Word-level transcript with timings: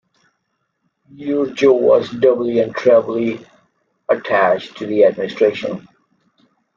Yrujo 1.15 1.79
was 1.79 2.09
doubly 2.09 2.59
and 2.59 2.73
trebly 2.73 3.45
attached 4.09 4.75
to 4.75 4.87
the 4.87 5.03
Administration. 5.05 5.87